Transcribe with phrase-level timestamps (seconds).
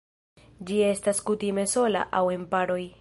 [0.69, 2.81] Ĝi estas kutime sola aŭ en paroj.